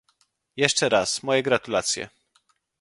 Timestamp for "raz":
0.89-1.19